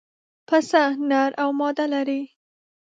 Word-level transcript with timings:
پسه 0.47 0.83
نر 1.09 1.31
او 1.41 1.49
ماده 1.59 1.85
لري. 1.93 2.21